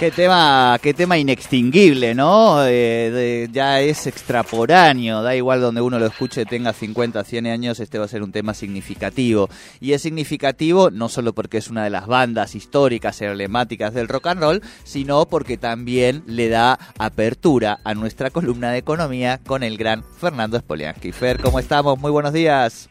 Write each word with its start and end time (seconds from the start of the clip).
Qué 0.00 0.10
tema, 0.10 0.78
qué 0.80 0.94
tema 0.94 1.18
inextinguible, 1.18 2.14
¿no? 2.14 2.64
Eh, 2.64 3.48
ya 3.52 3.82
es 3.82 4.06
extraporáneo, 4.06 5.20
da 5.20 5.36
igual 5.36 5.60
donde 5.60 5.82
uno 5.82 5.98
lo 5.98 6.06
escuche, 6.06 6.46
tenga 6.46 6.72
50, 6.72 7.22
100 7.22 7.46
años, 7.46 7.80
este 7.80 7.98
va 7.98 8.06
a 8.06 8.08
ser 8.08 8.22
un 8.22 8.32
tema 8.32 8.54
significativo. 8.54 9.50
Y 9.78 9.92
es 9.92 10.00
significativo 10.00 10.90
no 10.90 11.10
solo 11.10 11.34
porque 11.34 11.58
es 11.58 11.68
una 11.68 11.84
de 11.84 11.90
las 11.90 12.06
bandas 12.06 12.54
históricas, 12.54 13.20
emblemáticas 13.20 13.92
del 13.92 14.08
rock 14.08 14.28
and 14.28 14.40
roll, 14.40 14.62
sino 14.84 15.26
porque 15.26 15.58
también 15.58 16.22
le 16.24 16.48
da 16.48 16.78
apertura 16.96 17.80
a 17.84 17.92
nuestra 17.92 18.30
columna 18.30 18.70
de 18.70 18.78
economía 18.78 19.38
con 19.46 19.62
el 19.62 19.76
gran 19.76 20.02
Fernando 20.02 20.58
Spoliansky. 20.58 21.12
Fer, 21.12 21.42
¿cómo 21.42 21.58
estamos? 21.58 21.98
Muy 21.98 22.10
buenos 22.10 22.32
días. 22.32 22.88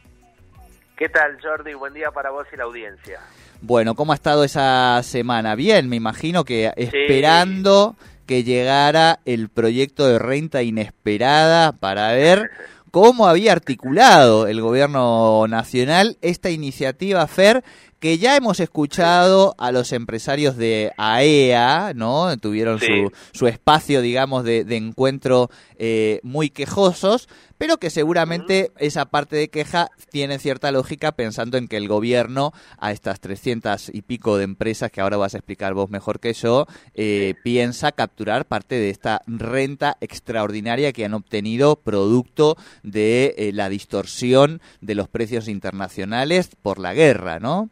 ¿Qué 1.00 1.08
tal, 1.08 1.38
Jordi? 1.42 1.76
Buen 1.76 1.94
día 1.94 2.12
para 2.12 2.30
vos 2.30 2.46
y 2.52 2.58
la 2.58 2.66
audiencia. 2.66 3.22
Bueno, 3.62 3.96
¿cómo 3.96 4.12
ha 4.12 4.16
estado 4.16 4.44
esa 4.44 5.02
semana? 5.02 5.56
Bien, 5.56 5.88
me 5.88 5.96
imagino 5.96 6.44
que 6.44 6.74
esperando 6.76 7.96
que 8.26 8.44
llegara 8.44 9.22
el 9.24 9.48
proyecto 9.48 10.06
de 10.10 10.20
renta 10.20 10.62
inesperada 10.62 11.72
para 11.72 12.12
ver 12.12 12.52
cómo 12.92 13.28
había 13.28 13.54
articulado 13.54 14.46
el 14.48 14.60
gobierno 14.60 15.48
nacional 15.48 16.18
esta 16.22 16.50
iniciativa 16.50 17.26
FER 17.28 17.64
que 18.00 18.18
ya 18.18 18.36
hemos 18.38 18.60
escuchado 18.60 19.56
a 19.58 19.72
los 19.72 19.92
empresarios 19.92 20.56
de 20.56 20.92
AEA, 20.98 21.92
e 21.92 21.94
¿no? 21.94 22.36
Tuvieron 22.38 22.80
su, 22.80 23.12
su, 23.34 23.48
espacio, 23.48 24.02
digamos, 24.02 24.46
de, 24.46 24.66
encuentro 24.70 25.50
eh, 25.78 26.22
muy 26.24 26.50
quejosos, 26.50 27.28
pero 27.60 27.78
que 27.78 27.90
seguramente 27.90 28.72
esa 28.78 29.06
parte 29.06 29.36
de 29.36 29.50
queja 29.50 29.90
tiene 30.12 30.40
cierta 30.40 30.72
lógica 30.72 31.12
pensando 31.12 31.58
en 31.58 31.68
que 31.68 31.76
el 31.76 31.90
gobierno 31.90 32.54
a 32.80 32.92
estas 32.92 33.20
300 33.20 33.94
y 33.94 34.02
pico 34.02 34.38
de 34.38 34.46
empresas, 34.46 34.92
que 34.92 35.02
ahora 35.02 35.18
vas 35.18 35.36
a 35.36 35.40
explicar 35.40 35.74
vos 35.74 35.90
mejor 35.90 36.22
que 36.22 36.34
yo, 36.34 36.66
eh, 36.96 37.36
piensa 37.44 37.92
capturar 37.92 38.46
parte 38.46 38.76
de 38.76 38.90
esta 38.90 39.22
renta 39.28 39.98
extraordinaria 40.00 40.94
que 40.94 41.04
han 41.04 41.14
obtenido 41.14 41.76
producto 41.76 42.56
de 42.82 43.36
eh, 43.38 43.52
la 43.54 43.68
distorsión 43.68 44.62
de 44.80 44.96
los 44.96 45.10
precios 45.10 45.50
internacionales 45.50 46.56
por 46.56 46.80
la 46.80 46.94
guerra, 46.94 47.40
¿no? 47.40 47.70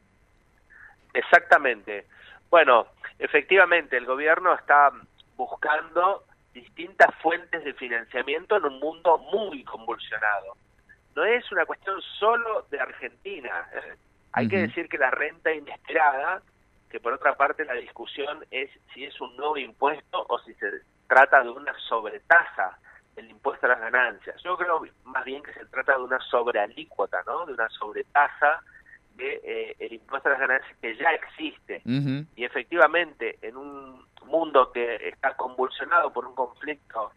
Exactamente. 1.13 2.05
Bueno, 2.49 2.87
efectivamente, 3.19 3.95
el 3.95 4.05
gobierno 4.05 4.53
está 4.53 4.91
buscando 5.37 6.25
distintas 6.61 7.13
fuentes 7.21 7.63
de 7.63 7.73
financiamiento 7.73 8.57
en 8.57 8.65
un 8.65 8.79
mundo 8.79 9.17
muy 9.31 9.63
convulsionado. 9.63 10.57
No 11.15 11.23
es 11.25 11.49
una 11.51 11.65
cuestión 11.65 12.01
solo 12.19 12.67
de 12.69 12.79
Argentina. 12.79 13.67
¿eh? 13.73 13.95
Hay 14.33 14.47
que 14.47 14.57
decir 14.57 14.87
que 14.87 14.97
la 14.97 15.11
renta 15.11 15.51
inesperada, 15.53 16.41
que 16.89 16.99
por 16.99 17.13
otra 17.13 17.35
parte 17.35 17.65
la 17.65 17.73
discusión 17.73 18.45
es 18.51 18.69
si 18.93 19.03
es 19.03 19.19
un 19.21 19.35
nuevo 19.35 19.57
impuesto 19.57 20.25
o 20.29 20.39
si 20.39 20.53
se 20.55 20.69
trata 21.07 21.43
de 21.43 21.49
una 21.49 21.73
sobretasa 21.87 22.77
del 23.15 23.29
impuesto 23.29 23.65
a 23.65 23.69
las 23.69 23.79
ganancias. 23.79 24.41
Yo 24.43 24.57
creo 24.57 24.81
más 25.05 25.25
bien 25.25 25.41
que 25.41 25.53
se 25.53 25.65
trata 25.65 25.97
de 25.97 26.03
una 26.03 26.19
sobrealícuota, 26.19 27.23
¿no? 27.25 27.45
De 27.45 27.53
una 27.53 27.69
sobretasa 27.69 28.61
eh, 29.19 29.75
el 29.79 29.93
impuesto 29.93 30.29
a 30.29 30.33
las 30.33 30.39
ganancias 30.39 30.77
que 30.79 30.95
ya 30.95 31.09
existe. 31.11 31.81
Y 32.35 32.43
efectivamente, 32.43 33.39
en 33.41 33.57
un 33.57 34.05
mundo 34.27 34.71
que 34.71 35.09
está 35.09 35.35
convulsionado 35.35 36.11
por 36.11 36.25
un 36.25 36.35
conflicto 36.35 37.11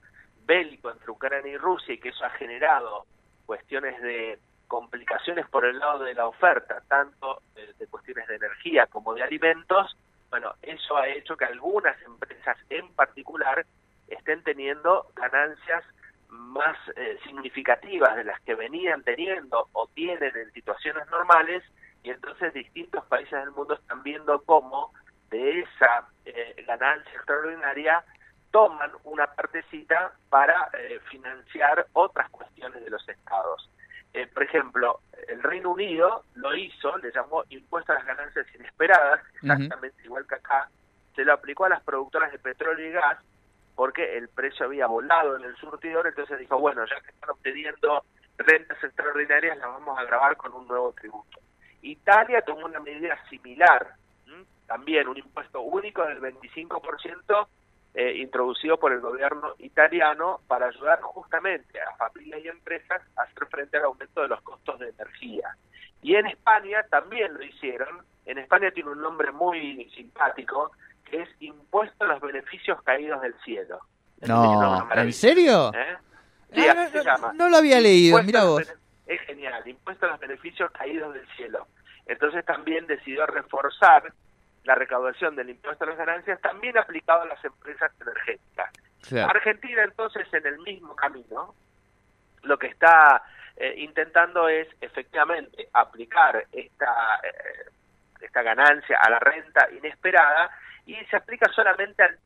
bélico 0.44 0.90
entre 0.90 1.10
Ucrania 1.10 1.52
y 1.52 1.56
Rusia 1.56 1.94
y 1.94 1.98
que 1.98 2.10
eso 2.10 2.24
ha 2.24 2.30
generado 2.30 3.06
cuestiones 3.46 4.00
de 4.02 4.38
complicaciones 4.66 5.48
por 5.48 5.64
el 5.64 5.78
lado 5.78 6.04
de 6.04 6.14
la 6.14 6.26
oferta, 6.26 6.82
tanto 6.88 7.42
de, 7.54 7.86
cuestiones 7.88 8.28
de 8.28 8.36
energía 8.36 8.86
como 8.86 9.14
de 9.14 9.22
alimentos, 9.22 9.96
bueno, 10.30 10.54
eso 10.62 10.96
ha 10.96 11.08
hecho 11.08 11.36
que 11.36 11.44
algunas 11.44 12.00
empresas 12.02 12.56
en 12.68 12.88
particular 12.94 13.66
estén 14.06 14.44
teniendo 14.44 15.08
ganancias 15.16 15.84
más 16.28 16.76
eh, 16.94 17.18
significativas 17.24 18.14
de 18.14 18.24
las 18.24 18.40
que 18.42 18.54
venían 18.54 19.02
teniendo 19.02 19.68
o 19.72 19.88
tienen 19.88 20.36
en 20.36 20.52
situaciones 20.52 21.08
normales 21.10 21.64
y 22.04 22.10
entonces 22.10 22.54
distintos 22.54 23.04
países 23.06 23.32
del 23.32 23.50
mundo 23.50 23.74
están 23.74 24.02
viendo 24.04 24.40
cómo 24.42 24.92
de 25.30 25.60
esa 25.60 26.08
eh, 26.24 26.64
ganancia 26.66 27.12
extraordinaria 27.12 28.04
toman 28.50 28.90
una 29.04 29.26
partecita 29.28 30.12
para 30.28 30.70
eh, 30.72 31.00
financiar 31.10 31.86
otras 31.92 32.28
cuestiones 32.30 32.82
de 32.84 32.90
los 32.90 33.08
estados. 33.08 33.70
Eh, 34.12 34.26
por 34.26 34.42
ejemplo, 34.42 35.00
el 35.28 35.40
Reino 35.42 35.70
Unido 35.70 36.24
lo 36.34 36.54
hizo, 36.56 36.96
le 36.98 37.12
llamó 37.12 37.44
impuesto 37.48 37.92
a 37.92 37.96
las 37.96 38.06
ganancias 38.06 38.46
inesperadas, 38.54 39.20
exactamente 39.34 40.02
igual 40.04 40.26
que 40.26 40.34
acá, 40.34 40.68
se 41.14 41.24
lo 41.24 41.32
aplicó 41.32 41.66
a 41.66 41.68
las 41.68 41.82
productoras 41.82 42.32
de 42.32 42.38
petróleo 42.38 42.88
y 42.88 42.92
gas 42.92 43.18
porque 43.76 44.18
el 44.18 44.28
precio 44.28 44.66
había 44.66 44.86
volado 44.86 45.36
en 45.36 45.44
el 45.44 45.56
surtidor, 45.56 46.06
entonces 46.06 46.38
dijo, 46.38 46.58
bueno, 46.58 46.84
ya 46.84 47.00
que 47.00 47.12
están 47.12 47.30
obteniendo 47.30 48.04
rentas 48.36 48.82
extraordinarias, 48.84 49.56
las 49.56 49.68
vamos 49.68 49.98
a 49.98 50.04
grabar 50.04 50.36
con 50.36 50.52
un 50.52 50.68
nuevo 50.68 50.92
tributo. 50.92 51.40
Italia 51.82 52.42
tomó 52.42 52.66
una 52.66 52.80
medida 52.80 53.18
similar, 53.30 53.94
también 54.70 55.08
un 55.08 55.18
impuesto 55.18 55.62
único 55.62 56.04
del 56.06 56.20
25% 56.20 57.48
eh, 57.94 58.18
introducido 58.18 58.78
por 58.78 58.92
el 58.92 59.00
gobierno 59.00 59.54
italiano 59.58 60.40
para 60.46 60.66
ayudar 60.66 61.00
justamente 61.00 61.80
a 61.80 61.96
familias 61.96 62.40
y 62.44 62.48
empresas 62.48 63.02
a 63.16 63.22
hacer 63.22 63.48
frente 63.50 63.78
al 63.78 63.86
aumento 63.86 64.22
de 64.22 64.28
los 64.28 64.40
costos 64.42 64.78
de 64.78 64.90
energía. 64.90 65.56
Y 66.02 66.14
en 66.14 66.28
España 66.28 66.84
también 66.88 67.34
lo 67.34 67.42
hicieron. 67.42 68.04
En 68.26 68.38
España 68.38 68.70
tiene 68.70 68.90
un 68.90 69.00
nombre 69.00 69.32
muy 69.32 69.90
simpático, 69.96 70.70
que 71.10 71.22
es 71.22 71.28
impuesto 71.40 72.04
a 72.04 72.08
los 72.08 72.20
beneficios 72.20 72.80
caídos 72.82 73.20
del 73.22 73.34
cielo. 73.44 73.80
No, 74.20 74.88
¿en 74.94 75.12
serio? 75.12 75.72
¿Eh? 75.74 75.96
Sí, 76.54 76.68
ah, 76.68 76.74
no, 76.74 76.88
se 76.90 77.02
llama. 77.02 77.32
No 77.34 77.48
lo 77.48 77.56
había 77.56 77.80
leído, 77.80 78.22
mira 78.22 78.44
vos 78.44 78.72
es 79.10 79.20
genial, 79.22 79.66
impuesto 79.66 80.06
a 80.06 80.10
los 80.10 80.20
beneficios 80.20 80.70
caídos 80.70 81.12
del 81.12 81.26
cielo. 81.36 81.66
Entonces 82.06 82.44
también 82.44 82.86
decidió 82.86 83.26
reforzar 83.26 84.12
la 84.64 84.74
recaudación 84.74 85.36
del 85.36 85.50
impuesto 85.50 85.84
a 85.84 85.88
las 85.88 85.98
ganancias 85.98 86.40
también 86.40 86.76
aplicado 86.78 87.22
a 87.22 87.26
las 87.26 87.44
empresas 87.44 87.90
energéticas. 88.00 88.70
Argentina 89.28 89.82
entonces 89.82 90.26
en 90.32 90.46
el 90.46 90.58
mismo 90.58 90.94
camino 90.94 91.54
lo 92.42 92.58
que 92.58 92.68
está 92.68 93.22
eh, 93.56 93.74
intentando 93.78 94.48
es 94.48 94.68
efectivamente 94.80 95.68
aplicar 95.72 96.46
esta, 96.52 97.20
eh, 97.22 97.70
esta 98.20 98.42
ganancia 98.42 98.98
a 98.98 99.10
la 99.10 99.18
renta 99.18 99.68
inesperada 99.72 100.50
y 100.86 100.94
se 101.06 101.16
aplica 101.16 101.50
solamente 101.52 102.02
al 102.02 102.18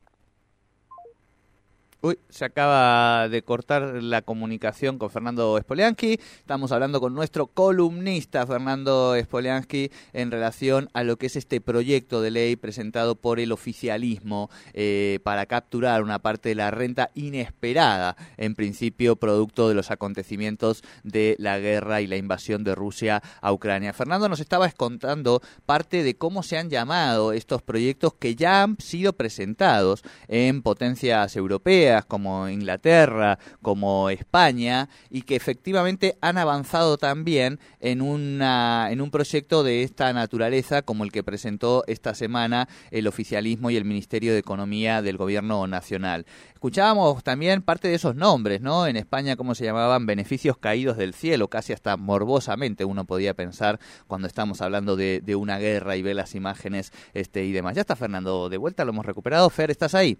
Uy, 2.01 2.19
se 2.29 2.45
acaba 2.45 3.29
de 3.29 3.41
cortar 3.41 4.03
la 4.03 4.21
comunicación 4.21 4.99
con 4.99 5.09
Fernando 5.09 5.57
Spoliansky. 5.59 6.19
Estamos 6.37 6.71
hablando 6.71 6.99
con 6.99 7.15
nuestro 7.15 7.47
columnista 7.47 8.45
Fernando 8.45 9.15
Spoliansky 9.19 9.91
en 10.13 10.29
relación 10.29 10.89
a 10.93 11.03
lo 11.03 11.17
que 11.17 11.25
es 11.25 11.35
este 11.35 11.61
proyecto 11.61 12.21
de 12.21 12.29
ley 12.29 12.57
presentado 12.57 13.15
por 13.15 13.39
el 13.39 13.51
oficialismo 13.51 14.51
eh, 14.73 15.19
para 15.23 15.47
capturar 15.47 16.03
una 16.03 16.19
parte 16.19 16.49
de 16.49 16.55
la 16.55 16.69
renta 16.69 17.09
inesperada, 17.15 18.15
en 18.37 18.53
principio 18.53 19.15
producto 19.15 19.67
de 19.67 19.73
los 19.73 19.89
acontecimientos 19.89 20.83
de 21.03 21.35
la 21.39 21.57
guerra 21.57 22.01
y 22.01 22.07
la 22.07 22.17
invasión 22.17 22.63
de 22.63 22.75
Rusia 22.75 23.23
a 23.41 23.51
Ucrania. 23.51 23.93
Fernando 23.93 24.29
nos 24.29 24.41
estaba 24.41 24.69
contando 24.69 25.41
parte 25.65 26.03
de 26.03 26.17
cómo 26.17 26.43
se 26.43 26.57
han 26.57 26.69
llamado 26.69 27.33
estos 27.33 27.63
proyectos 27.63 28.13
que 28.13 28.35
ya 28.35 28.61
han 28.61 28.77
sido 28.79 29.13
presentados 29.13 30.03
en 30.27 30.61
potencias 30.61 31.35
europeas 31.35 31.94
como 32.03 32.49
Inglaterra, 32.49 33.39
como 33.61 34.09
España, 34.09 34.89
y 35.09 35.21
que 35.21 35.37
efectivamente 35.37 36.17
han 36.19 36.37
avanzado 36.37 36.97
también 36.97 37.59
en, 37.79 38.01
una, 38.01 38.89
en 38.91 38.99
un 38.99 39.11
proyecto 39.11 39.63
de 39.63 39.83
esta 39.83 40.11
naturaleza 40.11 40.81
como 40.81 41.05
el 41.05 41.11
que 41.11 41.23
presentó 41.23 41.83
esta 41.87 42.13
semana 42.13 42.67
el 42.91 43.07
oficialismo 43.07 43.69
y 43.69 43.77
el 43.77 43.85
Ministerio 43.85 44.33
de 44.33 44.39
Economía 44.39 45.01
del 45.01 45.17
Gobierno 45.17 45.65
Nacional. 45.67 46.25
Escuchábamos 46.53 47.23
también 47.23 47.61
parte 47.61 47.87
de 47.87 47.95
esos 47.95 48.15
nombres, 48.15 48.61
¿no? 48.61 48.87
En 48.87 48.97
España, 48.97 49.35
¿cómo 49.35 49.53
se 49.53 49.65
llamaban? 49.65 50.05
Beneficios 50.05 50.57
caídos 50.57 50.97
del 50.97 51.13
cielo, 51.13 51.47
casi 51.47 51.73
hasta 51.73 51.95
morbosamente 51.95 52.85
uno 52.85 53.05
podía 53.05 53.33
pensar 53.35 53.79
cuando 54.07 54.27
estamos 54.27 54.61
hablando 54.61 54.95
de, 54.95 55.21
de 55.23 55.35
una 55.35 55.59
guerra 55.59 55.95
y 55.95 56.01
ve 56.01 56.13
las 56.13 56.33
imágenes 56.33 56.91
este, 57.13 57.45
y 57.45 57.51
demás. 57.51 57.75
Ya 57.75 57.81
está 57.81 57.95
Fernando 57.95 58.49
de 58.49 58.57
vuelta, 58.57 58.83
lo 58.83 58.91
hemos 58.91 59.05
recuperado. 59.05 59.49
Fer, 59.49 59.69
¿estás 59.69 59.93
ahí? 59.93 60.17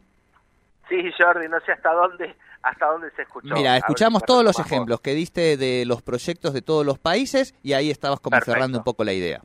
Sí, 0.89 1.11
Jordi, 1.17 1.47
no 1.47 1.59
sé 1.61 1.71
hasta 1.71 1.91
dónde 1.93 2.35
hasta 2.61 2.87
dónde 2.87 3.11
se 3.11 3.21
escuchó. 3.21 3.53
Mira, 3.53 3.77
escuchamos 3.77 4.23
todos 4.23 4.43
los 4.43 4.59
ejemplos 4.59 4.99
que 4.99 5.13
diste 5.13 5.55
de 5.55 5.85
los 5.85 6.01
proyectos 6.01 6.51
de 6.51 6.63
todos 6.63 6.83
los 6.83 6.97
países 6.97 7.53
y 7.61 7.73
ahí 7.73 7.91
estabas 7.91 8.19
como 8.19 8.39
cerrando 8.41 8.79
un 8.79 8.83
poco 8.83 9.03
la 9.03 9.13
idea. 9.13 9.41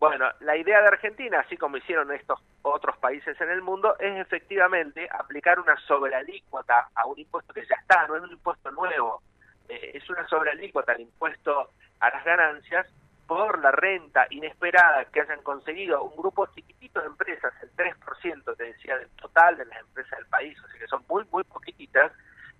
Bueno, 0.00 0.26
la 0.40 0.56
idea 0.56 0.80
de 0.80 0.88
Argentina, 0.88 1.38
así 1.38 1.56
como 1.56 1.76
hicieron 1.76 2.10
estos 2.10 2.40
otros 2.62 2.96
países 2.96 3.40
en 3.40 3.48
el 3.50 3.62
mundo, 3.62 3.94
es 4.00 4.18
efectivamente 4.18 5.08
aplicar 5.08 5.60
una 5.60 5.76
sobralícuota 5.86 6.88
a 6.92 7.06
un 7.06 7.20
impuesto 7.20 7.54
que 7.54 7.64
ya 7.64 7.76
está, 7.80 8.08
no 8.08 8.16
es 8.16 8.22
un 8.24 8.32
impuesto 8.32 8.72
nuevo, 8.72 9.22
eh, 9.68 9.92
es 9.94 10.10
una 10.10 10.26
sobralícuota, 10.26 10.94
el 10.94 11.02
impuesto 11.02 11.70
a 12.00 12.10
las 12.10 12.24
ganancias 12.24 12.88
por 13.26 13.60
la 13.60 13.70
renta 13.70 14.26
inesperada 14.30 15.04
que 15.06 15.20
hayan 15.20 15.42
conseguido 15.42 16.02
un 16.02 16.16
grupo 16.16 16.46
chiquitito 16.54 17.00
de 17.00 17.06
empresas, 17.06 17.52
el 17.62 17.70
3%, 17.76 18.56
te 18.56 18.64
decía, 18.64 18.98
del 18.98 19.08
total 19.10 19.56
de 19.56 19.64
las 19.66 19.80
empresas 19.80 20.18
del 20.18 20.28
país, 20.28 20.58
o 20.62 20.68
sea 20.68 20.80
que 20.80 20.86
son 20.86 21.04
muy, 21.08 21.24
muy 21.30 21.44
poquititas, 21.44 22.12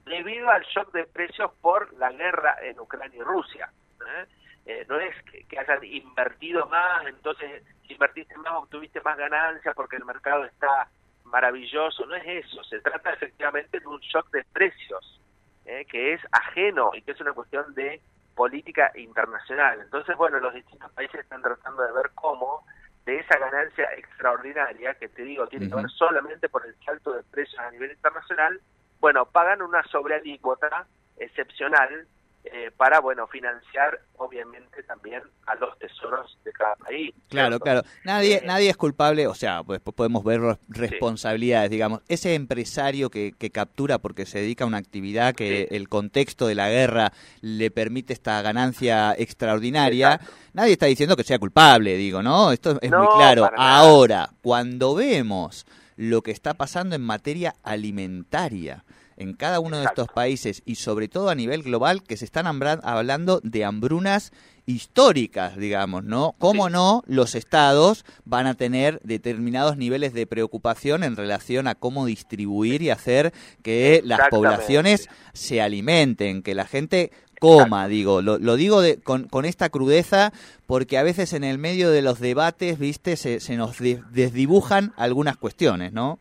debido 0.05 0.51
al 0.51 0.63
shock 0.63 0.93
de 0.93 1.05
precios 1.05 1.53
por 1.61 1.93
la 1.95 2.11
guerra 2.13 2.57
en 2.63 2.79
Ucrania 2.81 3.19
y 3.19 3.23
Rusia. 3.23 3.71
¿eh? 4.01 4.27
Eh, 4.67 4.87
no 4.89 4.99
es 4.99 5.15
que, 5.25 5.59
hayan 5.59 5.83
invertido 5.85 6.67
más, 6.67 7.07
entonces 7.07 7.65
si 7.87 7.95
invertiste 7.95 8.37
más 8.39 8.55
obtuviste 8.55 9.01
más 9.01 9.17
ganancias 9.17 9.75
porque 9.75 9.97
el 9.97 10.05
mercado 10.05 10.45
está 10.45 10.89
maravilloso, 11.25 12.07
no 12.07 12.15
es 12.15 12.47
eso, 12.47 12.63
se 12.65 12.81
trata 12.81 13.13
efectivamente 13.13 13.81
de 13.81 13.87
un 13.87 14.01
shock 14.01 14.31
de 14.31 14.45
precios 14.53 15.21
¿eh? 15.65 15.85
que 15.91 16.15
es 16.15 16.21
ajeno 16.31 16.93
y 16.95 17.03
que 17.03 17.13
es 17.13 17.21
una 17.21 17.33
cuestión 17.33 17.75
de 17.75 18.01
política 18.35 18.93
internacional. 18.97 19.81
Entonces, 19.81 20.17
bueno, 20.17 20.39
los 20.41 20.55
distintos 20.55 20.91
países 20.93 21.21
están 21.21 21.43
tratando 21.43 21.83
de 21.83 21.93
ver 21.93 22.11
cómo 22.15 22.65
de 23.05 23.19
esa 23.19 23.39
ganancia 23.39 23.89
extraordinaria, 23.97 24.95
que 24.95 25.09
te 25.09 25.23
digo, 25.23 25.47
tiene 25.49 25.69
que 25.69 25.75
ver 25.75 25.91
solamente 25.91 26.49
por 26.49 26.65
el 26.65 26.75
salto 26.85 27.13
de 27.13 27.23
precios 27.25 27.59
a 27.59 27.71
nivel 27.71 27.91
internacional, 27.91 28.61
bueno, 29.01 29.27
pagan 29.27 29.63
una 29.63 29.83
sobrealícuota 29.85 30.87
excepcional 31.17 32.07
eh, 32.45 32.73
para 32.77 33.01
bueno 33.01 33.29
financiar 33.29 34.01
obviamente 34.17 34.83
también 34.83 35.23
a 35.47 35.55
los 35.55 35.79
tesoros 35.79 36.37
de 36.45 36.53
cada 36.53 36.75
país. 36.75 37.15
Claro, 37.29 37.61
claro. 37.61 37.83
Nadie 38.05 38.37
eh, 38.37 38.43
nadie 38.45 38.69
es 38.69 38.77
culpable, 38.77 39.29
o 39.29 39.35
sea, 39.35 39.63
pues 39.63 39.81
podemos 39.81 40.25
ver 40.25 40.59
responsabilidades, 40.69 41.71
digamos. 41.71 42.01
Ese 42.09 42.35
empresario 42.35 43.11
que, 43.11 43.33
que, 43.39 43.51
captura 43.51 43.99
porque 43.99 44.27
se 44.27 44.41
dedica 44.41 44.65
a 44.65 44.67
una 44.67 44.79
actividad 44.79 45.35
que 45.35 45.69
el 45.71 45.89
contexto 45.89 46.49
de 46.49 46.57
la 46.57 46.69
guerra 46.69 47.13
le 47.43 47.71
permite 47.71 48.13
esta 48.13 48.43
ganancia 48.43 49.15
extraordinaria, 49.17 50.21
nadie 50.53 50.73
está 50.73 50.87
diciendo 50.87 51.15
que 51.15 51.25
sea 51.25 51.39
culpable, 51.39 51.97
digo, 51.97 52.23
¿no? 52.23 52.51
Esto 52.51 52.79
es 52.81 52.91
muy 52.91 53.07
claro. 53.17 53.49
Ahora, 53.57 54.31
cuando 54.43 54.97
vemos 54.97 55.65
lo 55.97 56.23
que 56.23 56.33
está 56.33 56.55
pasando 56.55 56.97
en 56.97 57.03
materia 57.03 57.55
alimentaria, 57.63 58.85
en 59.23 59.33
cada 59.35 59.61
uno 59.61 59.79
de 59.79 59.87
estos 59.87 60.09
países 60.09 60.63
y 60.67 60.75
sobre 60.75 61.09
todo 61.09 61.31
a 61.31 61.35
nivel 61.35 61.63
global 61.63 62.03
que 62.03 62.17
se 62.17 62.25
están 62.25 62.47
hablando 62.47 63.41
de 63.43 63.65
hambrunas 63.65 64.33
históricas, 64.67 65.57
digamos, 65.57 66.05
¿no? 66.05 66.35
¿Cómo 66.39 66.71
no 66.71 67.03
los 67.07 67.35
estados 67.35 68.05
van 68.25 68.47
a 68.47 68.55
tener 68.55 69.01
determinados 69.03 69.77
niveles 69.77 70.13
de 70.13 70.27
preocupación 70.27 71.03
en 71.03 71.17
relación 71.17 71.67
a 71.67 71.75
cómo 71.75 72.07
distribuir 72.07 72.83
y 72.83 72.91
hacer 72.91 73.33
que 73.63 74.03
las 74.05 74.29
poblaciones 74.29 75.09
se 75.33 75.61
alimenten, 75.61 76.43
que 76.43 76.55
la 76.55 76.65
gente 76.65 77.11
coma, 77.41 77.89
digo, 77.89 78.23
lo, 78.23 78.39
digo 78.57 78.83
con, 79.03 79.27
con, 79.27 79.45
esta 79.45 79.69
crudeza 79.69 80.33
porque 80.69 80.97
a 80.97 81.03
veces 81.03 81.33
en 81.33 81.43
el 81.43 81.59
medio 81.59 81.91
de 81.91 82.01
los 82.01 82.21
debates, 82.21 82.79
viste, 82.79 83.17
se, 83.17 83.41
se 83.41 83.57
nos 83.57 83.79
desdibujan 83.81 84.93
algunas 84.97 85.37
cuestiones, 85.37 85.93
¿no? 85.93 86.21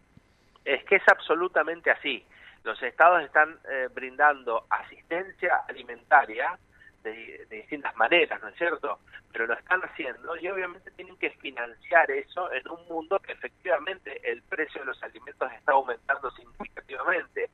Es 0.65 0.83
que 0.85 0.95
es 0.95 1.03
absolutamente 1.07 1.91
así 1.91 2.23
los 2.63 2.81
estados 2.83 3.23
están 3.23 3.59
eh, 3.69 3.87
brindando 3.93 4.65
asistencia 4.69 5.63
alimentaria 5.67 6.57
de, 7.03 7.47
distintas 7.49 7.95
maneras, 7.95 8.41
¿no 8.41 8.49
es 8.49 8.55
cierto? 8.55 8.99
Pero 9.31 9.47
lo 9.47 9.53
están 9.53 9.81
haciendo 9.81 10.35
y 10.37 10.47
obviamente 10.47 10.91
tienen 10.91 11.17
que 11.17 11.31
financiar 11.31 12.09
eso 12.11 12.51
en 12.51 12.67
un 12.69 12.85
mundo 12.87 13.19
que 13.19 13.31
efectivamente 13.31 14.19
el 14.29 14.41
precio 14.43 14.81
de 14.81 14.87
los 14.87 15.03
alimentos 15.03 15.51
está 15.53 15.71
aumentando 15.71 16.29
significativamente. 16.31 17.49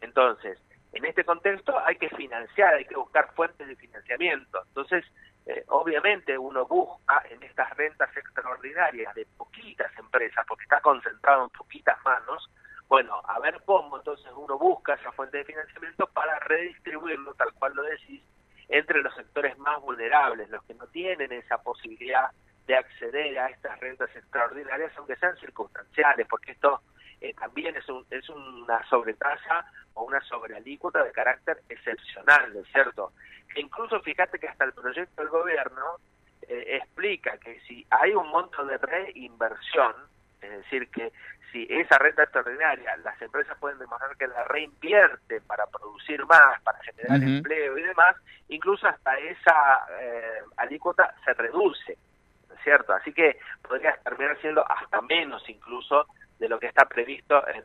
Entonces, 0.00 0.58
en 0.92 1.04
este 1.04 1.24
contexto 1.24 1.78
hay 1.84 1.96
que 1.96 2.08
financiar, 2.10 2.74
hay 2.74 2.84
que 2.84 2.96
buscar 2.96 3.32
fuentes 3.34 3.66
de 3.66 3.76
financiamiento. 3.76 4.62
Entonces, 4.68 5.04
eh, 5.46 5.64
obviamente 5.68 6.38
uno 6.38 6.66
busca 6.66 7.22
en 7.30 7.42
estas 7.42 7.70
rentas 7.76 8.14
extraordinarias 8.16 9.14
de 9.14 9.26
poquitas 9.36 9.90
empresas, 9.98 10.44
porque 10.46 10.64
está 10.64 10.80
concentrado 10.80 11.44
en 11.44 11.50
poquitas 11.50 11.98
manos, 12.04 12.48
bueno, 12.92 13.22
a 13.26 13.40
ver 13.40 13.58
cómo 13.64 13.96
entonces 13.96 14.30
uno 14.36 14.58
busca 14.58 14.92
esa 14.92 15.10
fuente 15.12 15.38
de 15.38 15.46
financiamiento 15.46 16.06
para 16.08 16.38
redistribuirlo, 16.40 17.32
tal 17.32 17.50
cual 17.54 17.72
lo 17.74 17.84
decís, 17.84 18.22
entre 18.68 19.00
los 19.00 19.14
sectores 19.14 19.56
más 19.56 19.80
vulnerables, 19.80 20.50
los 20.50 20.62
que 20.64 20.74
no 20.74 20.86
tienen 20.88 21.32
esa 21.32 21.56
posibilidad 21.62 22.30
de 22.66 22.76
acceder 22.76 23.38
a 23.38 23.46
estas 23.46 23.80
rentas 23.80 24.14
extraordinarias, 24.14 24.92
aunque 24.98 25.16
sean 25.16 25.34
circunstanciales, 25.38 26.26
porque 26.28 26.52
esto 26.52 26.82
eh, 27.22 27.32
también 27.32 27.74
es, 27.76 27.88
un, 27.88 28.04
es 28.10 28.28
una 28.28 28.86
sobretasa 28.90 29.64
o 29.94 30.04
una 30.04 30.20
sobrealícuota 30.24 31.02
de 31.02 31.12
carácter 31.12 31.62
excepcional, 31.70 32.52
¿no 32.52 32.60
es 32.60 32.68
cierto? 32.72 33.14
E 33.54 33.62
incluso 33.62 34.00
fíjate 34.00 34.38
que 34.38 34.48
hasta 34.48 34.66
el 34.66 34.74
proyecto 34.74 35.22
del 35.22 35.30
gobierno 35.30 35.96
eh, 36.42 36.76
explica 36.76 37.38
que 37.38 37.58
si 37.60 37.86
hay 37.88 38.12
un 38.12 38.28
monto 38.28 38.66
de 38.66 38.76
reinversión, 38.76 39.94
es 40.42 40.50
decir, 40.50 40.90
que 40.90 41.10
si 41.52 41.66
esa 41.68 41.98
renta 41.98 42.22
extraordinaria 42.22 42.96
las 43.04 43.20
empresas 43.20 43.56
pueden 43.58 43.78
demostrar 43.78 44.16
que 44.16 44.26
la 44.26 44.44
reinvierte 44.44 45.40
para 45.42 45.66
producir 45.66 46.24
más, 46.24 46.60
para 46.62 46.78
generar 46.78 47.22
empleo 47.22 47.78
y 47.78 47.82
demás, 47.82 48.16
incluso 48.48 48.88
hasta 48.88 49.18
esa 49.18 49.86
eh, 50.00 50.40
alícuota 50.56 51.14
se 51.24 51.34
reduce, 51.34 51.98
¿no 52.48 52.54
es 52.54 52.60
cierto? 52.62 52.94
Así 52.94 53.12
que 53.12 53.38
podría 53.60 53.94
terminar 53.98 54.40
siendo 54.40 54.64
hasta 54.68 55.02
menos 55.02 55.46
incluso 55.48 56.06
de 56.38 56.48
lo 56.48 56.58
que 56.58 56.66
está 56.66 56.86
previsto 56.86 57.46
en, 57.48 57.62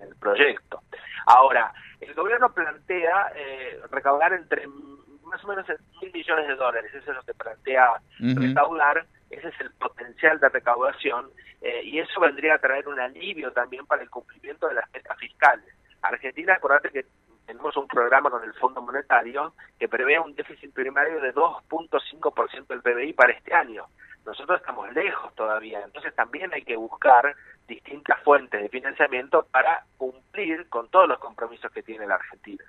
el 0.00 0.14
proyecto. 0.16 0.82
Ahora, 1.26 1.72
el 2.00 2.14
gobierno 2.14 2.52
plantea 2.52 3.32
eh, 3.34 3.80
recaudar 3.90 4.32
entre 4.32 4.68
más 5.24 5.44
o 5.44 5.48
menos 5.48 5.66
mil 6.00 6.12
millones 6.12 6.46
de 6.46 6.54
dólares, 6.54 6.94
eso 6.94 7.10
es 7.10 7.16
lo 7.16 7.22
que 7.22 7.34
plantea 7.34 8.00
recaudar, 8.18 9.04
ese 9.30 9.48
es 9.48 9.60
el 9.60 9.70
potencial 9.72 10.40
de 10.40 10.48
recaudación 10.48 11.30
eh, 11.62 11.82
y 11.84 11.98
eso 11.98 12.20
vendría 12.20 12.54
a 12.54 12.58
traer 12.58 12.88
un 12.88 12.98
alivio 12.98 13.52
también 13.52 13.86
para 13.86 14.02
el 14.02 14.10
cumplimiento 14.10 14.68
de 14.68 14.74
las 14.74 14.90
metas 14.92 15.16
fiscales. 15.18 15.66
Argentina, 16.02 16.54
acordate 16.54 16.90
que 16.90 17.06
tenemos 17.46 17.76
un 17.76 17.86
programa 17.86 18.30
con 18.30 18.42
el 18.44 18.54
Fondo 18.54 18.82
Monetario 18.82 19.54
que 19.78 19.88
prevé 19.88 20.18
un 20.18 20.34
déficit 20.34 20.72
primario 20.72 21.20
de 21.20 21.34
2.5% 21.34 22.66
del 22.66 22.82
PBI 22.82 23.12
para 23.12 23.32
este 23.32 23.54
año. 23.54 23.86
Nosotros 24.24 24.60
estamos 24.60 24.92
lejos 24.92 25.34
todavía, 25.34 25.80
entonces 25.82 26.14
también 26.14 26.52
hay 26.52 26.62
que 26.62 26.76
buscar 26.76 27.34
distintas 27.66 28.20
fuentes 28.22 28.60
de 28.60 28.68
financiamiento 28.68 29.46
para 29.50 29.84
cumplir 29.96 30.68
con 30.68 30.88
todos 30.90 31.08
los 31.08 31.18
compromisos 31.18 31.70
que 31.72 31.82
tiene 31.82 32.06
la 32.06 32.16
Argentina. 32.16 32.64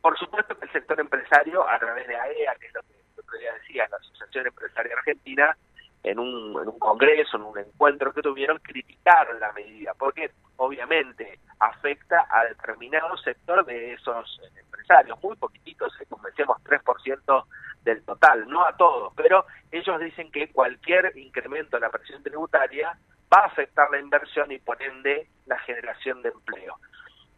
Por 0.00 0.18
supuesto 0.18 0.56
que 0.58 0.66
el 0.66 0.72
sector 0.72 1.00
empresario, 1.00 1.68
a 1.68 1.78
través 1.78 2.06
de 2.06 2.16
AEA, 2.16 2.54
que 2.56 2.66
es 2.66 2.74
lo 2.74 2.82
que 2.82 3.44
yo 3.44 3.52
decía, 3.54 3.86
la 3.90 3.96
Asociación 3.96 4.46
Empresaria 4.46 4.94
Argentina, 4.96 5.56
en 6.06 6.20
un, 6.20 6.50
en 6.62 6.68
un 6.68 6.78
congreso, 6.78 7.36
en 7.36 7.42
un 7.42 7.58
encuentro 7.58 8.12
que 8.12 8.22
tuvieron, 8.22 8.60
criticaron 8.60 9.40
la 9.40 9.52
medida, 9.52 9.92
porque 9.98 10.30
obviamente 10.54 11.40
afecta 11.58 12.28
a 12.30 12.44
determinado 12.44 13.16
sector 13.16 13.66
de 13.66 13.94
esos 13.94 14.40
empresarios, 14.56 15.20
muy 15.20 15.34
poquititos, 15.34 15.92
como 16.08 16.22
decíamos, 16.28 16.58
3% 16.62 17.44
del 17.82 18.04
total, 18.04 18.48
no 18.48 18.64
a 18.64 18.76
todos, 18.76 19.12
pero 19.16 19.46
ellos 19.72 19.98
dicen 19.98 20.30
que 20.30 20.52
cualquier 20.52 21.12
incremento 21.16 21.76
en 21.76 21.82
la 21.82 21.90
presión 21.90 22.22
tributaria 22.22 22.96
va 23.34 23.40
a 23.40 23.46
afectar 23.46 23.90
la 23.90 23.98
inversión 23.98 24.52
y 24.52 24.58
por 24.58 24.80
ende 24.80 25.28
la 25.46 25.58
generación 25.58 26.22
de 26.22 26.28
empleo. 26.28 26.76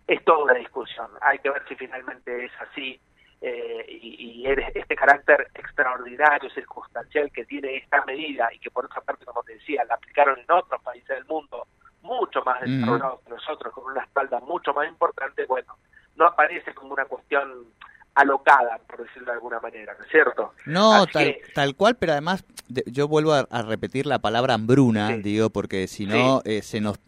Es 0.06 0.22
toda 0.25 0.44
una 0.44 0.54
discusión, 0.54 1.10
hay 1.22 1.38
que 1.38 1.48
ver 1.48 1.66
si 1.68 1.75
finalmente 1.75 2.44
es 2.44 2.52
así 2.60 3.00
eh, 3.40 3.87
y, 3.88 4.45
este 4.47 4.97
carácter 4.97 5.49
extraordinario, 5.54 6.49
circunstancial 6.50 7.30
que 7.30 7.45
tiene 7.45 7.76
esta 7.76 8.04
medida 8.04 8.49
y 8.52 8.59
que 8.59 8.71
por 8.71 8.87
otra 8.87 9.00
parte, 9.02 9.25
como 9.26 9.42
te 9.42 9.54
decía, 9.54 9.85
la 9.85 9.95
aplicaron 9.95 10.38
en 10.38 10.50
otros 10.50 10.83
países 10.83 11.09
del 11.09 11.25
mundo 11.26 11.66
mucho 12.02 12.42
más 12.42 12.61
desarrollados 12.62 13.21
que 13.21 13.30
nosotros, 13.30 13.75
con 13.75 13.85
una 13.85 14.02
espalda 14.02 14.40
mucho 14.40 14.73
más 14.73 14.88
importante, 14.88 15.45
bueno, 15.45 15.76
no 16.16 16.26
aparece 16.26 16.73
como 16.75 16.95
una 16.95 17.04
cuestión 17.04 17.66
alocada, 18.14 18.78
por 18.88 19.04
decirlo 19.04 19.26
de 19.26 19.33
alguna 19.33 19.61
manera, 19.61 19.95
¿no 19.99 20.04
es 20.04 20.11
cierto? 20.11 20.54
No, 20.66 21.07
tal, 21.07 21.37
tal 21.54 21.76
cual, 21.76 21.97
pero 21.97 22.12
además 22.12 22.45
yo 22.87 23.08
vuelvo 23.08 23.32
a, 23.32 23.46
repetir 23.62 24.06
la 24.06 24.18
palabra 24.18 24.54
hambruna, 24.54 25.16
digo, 25.16 25.50
porque 25.50 25.88
si 25.88 26.06
no, 26.06 26.42
eh, 26.44 26.62
se 26.62 26.80
nos, 26.80 26.98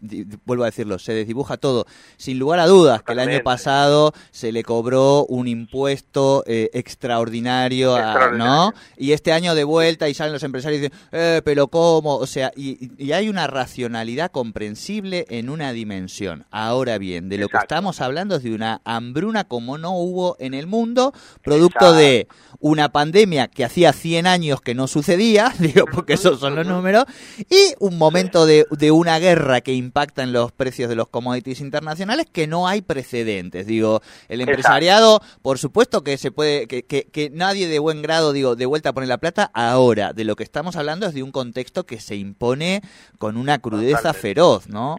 vuelvo 0.45 0.63
a 0.63 0.67
decirlo, 0.67 0.99
se 0.99 1.13
desdibuja 1.13 1.57
todo. 1.57 1.85
Sin 2.17 2.39
lugar 2.39 2.59
a 2.59 2.67
dudas 2.67 3.03
que 3.03 3.13
el 3.13 3.19
año 3.19 3.41
pasado 3.43 4.13
se 4.31 4.51
le 4.51 4.63
cobró 4.63 5.25
un 5.25 5.47
impuesto 5.47 6.43
eh, 6.47 6.69
extraordinario, 6.73 7.97
¿no? 8.33 8.73
Y 8.97 9.11
este 9.11 9.31
año 9.31 9.55
de 9.55 9.63
vuelta 9.63 10.09
y 10.09 10.13
salen 10.13 10.33
los 10.33 10.43
empresarios 10.43 10.79
y 10.79 10.83
dicen, 10.83 10.99
eh, 11.11 11.41
pero 11.43 11.67
¿cómo? 11.67 12.15
O 12.17 12.27
sea, 12.27 12.51
y, 12.55 12.91
y, 12.97 13.11
hay 13.11 13.29
una 13.29 13.47
racionalidad 13.47 14.31
comprensible 14.31 15.25
en 15.29 15.49
una 15.49 15.73
dimensión. 15.73 16.45
Ahora 16.51 16.97
bien, 16.97 17.29
de 17.29 17.37
lo 17.37 17.49
que 17.49 17.57
estamos 17.57 18.01
hablando 18.01 18.35
es 18.35 18.43
de 18.43 18.53
una 18.53 18.81
hambruna 18.83 19.43
como 19.43 19.77
no 19.77 19.91
hubo 19.97 20.35
en 20.39 20.53
el 20.53 20.67
mundo 20.67 21.13
producto 21.43 21.93
de 21.93 22.27
una 22.59 22.91
pandemia 22.91 23.47
que 23.47 23.65
hacía 23.65 23.93
100 23.93 24.27
años 24.27 24.61
que 24.61 24.75
no 24.75 24.87
sucedía, 24.87 25.50
digo, 25.59 25.85
porque 25.85 26.13
esos 26.13 26.39
son 26.39 26.55
los 26.55 26.65
números, 26.65 27.05
y 27.49 27.73
un 27.79 27.97
momento 27.97 28.45
de, 28.45 28.65
una 28.91 29.19
guerra 29.19 29.61
que 29.61 29.73
impacta 29.73 30.23
en 30.23 30.33
los 30.33 30.51
precios 30.51 30.89
de 30.89 30.95
los 30.95 31.07
commodities 31.07 31.61
internacionales 31.61 32.27
que 32.31 32.47
no 32.47 32.67
hay 32.67 32.81
precedentes. 32.81 33.65
Digo, 33.65 34.01
el 34.27 34.41
empresariado, 34.41 35.21
por 35.41 35.57
supuesto 35.57 36.03
que 36.03 36.17
se 36.17 36.31
puede, 36.31 36.67
que, 36.67 36.83
que, 36.83 37.29
nadie 37.31 37.67
de 37.67 37.79
buen 37.79 38.01
grado, 38.01 38.33
digo, 38.33 38.55
de 38.55 38.65
vuelta 38.65 38.93
pone 38.93 39.07
la 39.07 39.17
plata, 39.17 39.49
ahora, 39.53 40.13
de 40.13 40.23
lo 40.23 40.35
que 40.35 40.43
estamos 40.43 40.75
hablando 40.75 41.05
es 41.07 41.13
de 41.13 41.23
un 41.23 41.31
contexto 41.31 41.85
que 41.85 41.99
se 41.99 42.15
impone 42.15 42.81
con 43.17 43.37
una 43.37 43.59
crudeza 43.59 44.13
feroz, 44.13 44.67
¿no? 44.67 44.97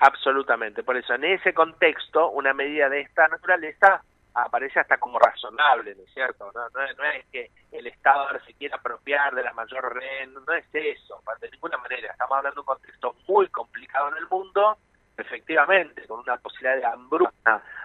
Absolutamente, 0.00 0.82
por 0.82 0.96
eso 0.96 1.14
en 1.14 1.24
ese 1.24 1.54
contexto 1.54 2.30
una 2.30 2.52
medida 2.52 2.88
de 2.88 3.00
esta 3.00 3.26
naturaleza 3.28 4.02
aparece 4.34 4.80
hasta 4.80 4.98
como 4.98 5.18
razonable, 5.18 5.94
¿no 5.94 6.02
es 6.02 6.12
cierto? 6.12 6.50
No, 6.52 6.68
no, 6.68 6.82
es 6.82 7.26
que 7.30 7.50
el 7.70 7.86
Estado 7.86 8.28
se 8.44 8.54
quiera 8.54 8.76
apropiar 8.76 9.34
de 9.34 9.44
la 9.44 9.52
mayor 9.52 9.94
renta, 9.94 10.40
no 10.46 10.52
es 10.52 10.66
eso, 10.72 11.22
de 11.40 11.50
ninguna 11.50 11.78
manera. 11.78 12.10
Estamos 12.10 12.38
hablando 12.38 12.56
de 12.56 12.60
un 12.60 12.66
contexto 12.66 13.16
muy 13.28 13.48
complicado 13.48 14.08
en 14.08 14.16
el 14.16 14.28
mundo, 14.28 14.76
efectivamente, 15.16 16.06
con 16.06 16.20
una 16.20 16.36
posibilidad 16.38 16.76
de 16.76 16.84
hambruna 16.86 17.32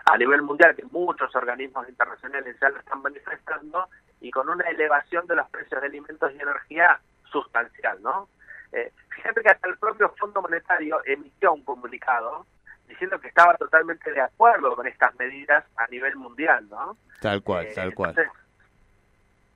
a 0.05 0.17
nivel 0.17 0.41
mundial 0.41 0.75
que 0.75 0.85
muchos 0.85 1.33
organismos 1.35 1.87
internacionales 1.87 2.57
ya 2.59 2.69
lo 2.69 2.79
están 2.79 3.01
manifestando 3.01 3.87
y 4.21 4.31
con 4.31 4.49
una 4.49 4.67
elevación 4.69 5.27
de 5.27 5.35
los 5.35 5.49
precios 5.49 5.79
de 5.81 5.87
alimentos 5.87 6.31
y 6.33 6.41
energía 6.41 6.99
sustancial, 7.31 8.01
¿no? 8.01 8.27
Eh, 8.71 8.91
fíjate 9.09 9.41
que 9.41 9.49
hasta 9.49 9.67
el 9.67 9.77
propio 9.77 10.09
Fondo 10.17 10.41
Monetario 10.41 11.01
emitió 11.05 11.53
un 11.53 11.63
comunicado 11.63 12.45
diciendo 12.89 13.19
que 13.19 13.29
estaba 13.29 13.55
totalmente 13.55 14.11
de 14.11 14.19
acuerdo 14.19 14.75
con 14.75 14.87
estas 14.87 15.17
medidas 15.17 15.63
a 15.77 15.87
nivel 15.87 16.15
mundial, 16.17 16.67
¿no? 16.69 16.97
Tal 17.21 17.41
cual, 17.41 17.67
eh, 17.67 17.73
tal 17.73 17.93
cual. 17.93 18.15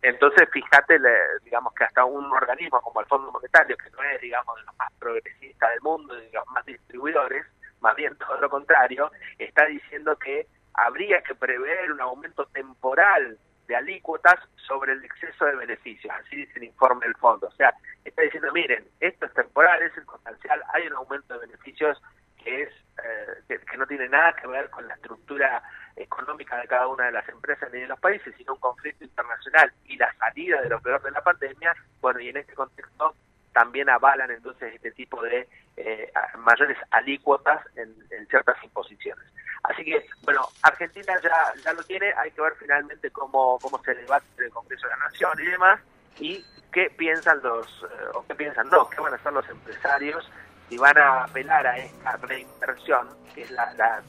Entonces, 0.02 0.50
fíjate, 0.52 1.00
digamos 1.44 1.74
que 1.74 1.86
hasta 1.86 2.06
un 2.06 2.26
organismo 2.32 2.82
como 2.82 3.02
el 3.02 3.08
Fondo 3.08 3.32
Monetario, 3.32 3.76
que 3.78 3.90
no 3.90 4.04
es, 4.04 4.22
digamos, 4.22 4.56
de 4.58 4.64
los 4.64 4.78
más 4.78 4.92
progresistas 5.00 5.70
del 5.72 5.82
mundo, 5.82 6.14
de 6.14 6.30
los 6.32 6.48
más 6.50 6.66
distribuidores, 6.66 7.46
más 7.80 7.96
bien 7.96 8.16
todo 8.18 8.40
lo 8.40 8.50
contrario, 8.50 9.12
está 9.40 9.66
diciendo 9.66 10.16
que 10.18 10.46
habría 10.74 11.22
que 11.22 11.36
prever 11.36 11.92
un 11.92 12.02
aumento 12.02 12.46
temporal 12.48 13.38
de 13.68 13.76
alícuotas 13.76 14.36
sobre 14.68 14.94
el 14.94 15.04
exceso 15.06 15.46
de 15.46 15.56
beneficios, 15.56 16.14
así 16.20 16.36
dice 16.36 16.54
el 16.58 16.66
informe 16.66 17.06
del 17.06 17.16
fondo. 17.16 17.48
O 17.48 17.52
sea, 17.52 17.74
está 18.04 18.22
diciendo, 18.24 18.52
miren, 18.54 18.86
esto 19.00 19.26
es 19.26 19.34
temporal, 19.34 19.82
es 19.82 19.94
circunstancial, 19.94 20.62
hay 20.74 20.88
un 20.88 20.94
aumento 20.94 21.34
de 21.34 21.48
beneficios 21.48 22.02
que 22.44 22.64
es 22.64 22.70
eh, 23.04 23.60
que, 23.70 23.78
no 23.78 23.88
tiene 23.88 24.08
nada 24.08 24.34
que 24.34 24.48
ver 24.48 24.70
con 24.70 24.88
la 24.88 24.94
estructura 24.94 25.64
económica 25.96 26.58
de 26.58 26.68
cada 26.68 26.88
una 26.88 27.06
de 27.06 27.12
las 27.12 27.28
empresas 27.28 27.72
ni 27.74 27.82
de 27.82 27.88
los 27.88 28.00
países, 28.00 28.34
sino 28.38 28.54
un 28.54 28.60
conflicto 28.60 29.04
internacional 29.04 29.72
y 29.86 29.98
la 29.98 30.14
salida 30.14 30.62
de 30.62 30.70
lo 30.70 30.80
peor 30.80 31.02
de 31.02 31.12
la 31.12 31.22
pandemia, 31.22 31.74
bueno, 32.02 32.20
y 32.20 32.30
en 32.30 32.38
este 32.38 32.54
contexto 32.54 33.16
también 33.52 33.90
avalan 33.90 34.32
entonces 34.32 34.74
este 34.74 34.92
tipo 34.92 35.22
de 35.22 35.48
eh, 35.78 36.12
mayores 36.38 36.78
alícuotas 36.92 37.62
en, 37.76 37.94
ciertas 38.28 38.64
imposiciones. 38.64 39.26
Así 39.64 39.84
que, 39.86 40.06
bueno, 40.24 40.48
Argentina 40.64 41.14
ya, 41.22 41.54
ya 41.64 41.74
lo 41.74 41.84
tiene, 41.84 42.12
hay 42.18 42.32
que 42.32 42.42
ver 42.42 42.54
finalmente 42.60 43.12
cómo, 43.12 43.60
cómo 43.62 43.82
se 43.84 43.94
debate 43.94 44.26
en 44.38 44.46
el 44.46 44.50
Congreso 44.52 44.88
de 44.88 44.94
la 44.94 45.06
Nación 45.06 45.40
y 45.40 45.46
demás, 45.46 45.80
y 46.20 46.46
qué 46.72 46.90
piensan 46.90 47.42
los, 47.44 47.68
eh, 47.84 48.06
o 48.14 48.26
qué 48.26 48.36
piensan 48.36 48.68
no, 48.70 48.90
qué 48.90 49.00
van 49.00 49.14
a 49.14 49.16
hacer 49.16 49.34
los 49.34 49.48
empresarios 49.48 50.30
si 50.74 50.80
van 50.80 50.98
a 50.98 51.26
apelar 51.26 51.68
a 51.68 51.78
esta 51.78 52.18
reinversión, 52.18 53.08
que 53.36 53.44
es 53.44 53.52
la, 53.52 53.72
la, 53.74 54.02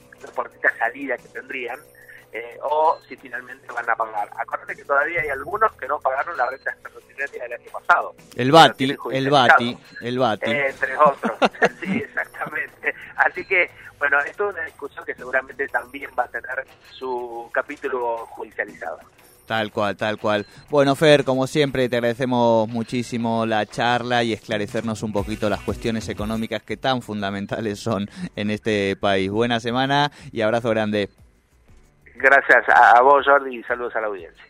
salida 0.79 1.19
que 1.19 1.29
tendrían, 1.29 1.79
eh, 2.33 2.59
o 2.63 2.99
si 3.07 3.17
finalmente 3.17 3.67
van 3.71 3.89
a 3.89 3.95
pagar. 3.95 4.31
Acuérdate 4.39 4.75
que 4.77 4.85
todavía 4.85 5.21
hay 5.21 5.29
algunos 5.29 5.71
que 5.73 5.87
no 5.87 6.01
pagaron 6.01 6.35
la 6.39 6.49
renta 6.49 6.71
extraordinaria 6.71 7.43
del 7.43 7.53
año 7.53 7.71
pasado. 7.71 8.15
El 8.35 8.51
BATI, 8.51 8.97
el 9.13 9.31
BATI, 9.31 9.79
el 10.01 10.19
BATI. 10.19 10.51
entre 10.51 10.97
otros, 10.97 11.39
sí, 11.81 11.99
exactamente. 11.99 12.95
Así 13.17 13.45
que, 13.45 13.71
bueno, 13.99 14.19
esto 14.21 14.49
es 14.49 14.57
una 14.57 14.65
discusión 14.65 15.05
que 15.05 15.15
seguramente 15.15 15.69
también 15.69 16.11
va 16.19 16.25
a 16.25 16.29
tener 16.29 16.65
su 16.91 17.51
capítulo 17.53 18.27
judicializado. 18.29 18.99
Tal 19.47 19.71
cual, 19.73 19.97
tal 19.97 20.19
cual. 20.19 20.47
Bueno, 20.71 20.95
Fer, 20.95 21.25
como 21.25 21.47
siempre, 21.47 21.89
te 21.89 21.97
agradecemos 21.97 22.69
muchísimo 22.69 23.45
la 23.45 23.67
charla 23.67 24.23
y 24.23 24.33
esclarecernos 24.33 25.03
un 25.03 25.13
poquito 25.13 25.51
las 25.51 25.61
cuestiones 25.61 26.09
económicas 26.09 26.63
que 26.63 26.77
tan 26.77 27.03
fundamentales 27.03 27.79
son 27.79 28.09
en 28.37 28.51
este 28.51 28.97
país. 28.97 29.31
Buena 29.31 29.61
semana 29.61 30.11
y 30.33 30.41
abrazo 30.41 30.71
grande. 30.71 31.11
Gracias 32.15 32.65
a 32.69 33.03
vos, 33.03 33.27
Jordi, 33.27 33.59
y 33.59 33.63
saludos 33.65 33.95
a 33.97 34.01
la 34.01 34.07
audiencia. 34.07 34.45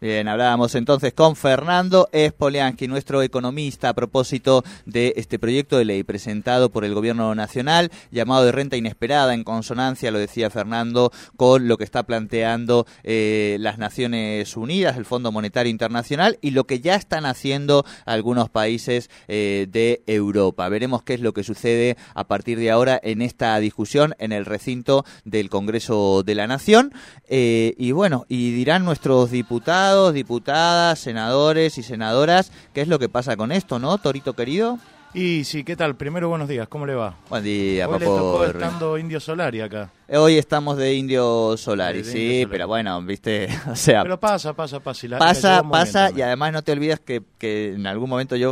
Bien, 0.00 0.28
hablábamos 0.28 0.76
entonces 0.76 1.12
con 1.12 1.34
Fernando 1.34 2.08
Espoliansky, 2.12 2.86
nuestro 2.86 3.20
economista, 3.20 3.88
a 3.88 3.94
propósito 3.94 4.62
de 4.86 5.14
este 5.16 5.40
proyecto 5.40 5.76
de 5.76 5.86
ley 5.86 6.04
presentado 6.04 6.70
por 6.70 6.84
el 6.84 6.94
Gobierno 6.94 7.34
Nacional, 7.34 7.90
llamado 8.12 8.44
de 8.44 8.52
renta 8.52 8.76
inesperada, 8.76 9.34
en 9.34 9.42
consonancia, 9.42 10.12
lo 10.12 10.20
decía 10.20 10.50
Fernando, 10.50 11.10
con 11.36 11.66
lo 11.66 11.76
que 11.78 11.82
está 11.82 12.04
planteando 12.04 12.86
eh, 13.02 13.56
las 13.58 13.78
Naciones 13.78 14.56
Unidas, 14.56 14.96
el 14.96 15.04
Fondo 15.04 15.32
Monetario 15.32 15.70
Internacional, 15.70 16.38
y 16.42 16.52
lo 16.52 16.62
que 16.62 16.78
ya 16.78 16.94
están 16.94 17.26
haciendo 17.26 17.84
algunos 18.06 18.50
países 18.50 19.10
eh, 19.26 19.66
de 19.68 20.04
Europa. 20.06 20.68
Veremos 20.68 21.02
qué 21.02 21.14
es 21.14 21.20
lo 21.20 21.32
que 21.32 21.42
sucede 21.42 21.96
a 22.14 22.28
partir 22.28 22.60
de 22.60 22.70
ahora 22.70 23.00
en 23.02 23.20
esta 23.20 23.58
discusión 23.58 24.14
en 24.20 24.30
el 24.30 24.44
recinto 24.44 25.04
del 25.24 25.50
Congreso 25.50 26.22
de 26.22 26.36
la 26.36 26.46
Nación. 26.46 26.92
Eh, 27.28 27.74
y 27.78 27.90
bueno, 27.90 28.26
y 28.28 28.52
dirán 28.52 28.84
nuestros 28.84 29.32
diputados, 29.32 29.87
diputadas, 29.88 30.98
senadores 30.98 31.78
y 31.78 31.82
senadoras, 31.82 32.52
¿qué 32.74 32.82
es 32.82 32.88
lo 32.88 32.98
que 32.98 33.08
pasa 33.08 33.36
con 33.36 33.52
esto, 33.52 33.78
no, 33.78 33.96
Torito 33.98 34.34
querido? 34.34 34.78
Y 35.14 35.44
sí, 35.44 35.64
¿qué 35.64 35.74
tal? 35.74 35.96
Primero, 35.96 36.28
buenos 36.28 36.48
días, 36.48 36.68
¿cómo 36.68 36.84
le 36.84 36.94
va? 36.94 37.16
Buen 37.30 37.42
día, 37.42 37.88
Hoy 37.88 37.98
le 37.98 38.04
tocó 38.04 38.44
estando 38.44 38.98
Indio 38.98 39.18
Solari 39.18 39.62
acá. 39.62 39.90
Hoy 40.10 40.36
estamos 40.36 40.76
de 40.76 40.94
Indio 40.94 41.56
Solari, 41.56 42.04
sí, 42.04 42.46
pero 42.50 42.68
bueno, 42.68 43.00
viste, 43.02 43.48
o 43.72 43.74
sea... 43.74 44.02
Pero 44.02 44.20
pasa, 44.20 44.52
pasa, 44.52 44.80
pasa. 44.80 45.18
pasa, 45.18 45.62
pasa, 45.62 46.10
y 46.14 46.20
además 46.20 46.52
no 46.52 46.62
te 46.62 46.72
olvides 46.72 47.00
que, 47.00 47.22
que 47.38 47.72
en 47.72 47.86
algún 47.86 48.10
momento 48.10 48.36
yo 48.36 48.46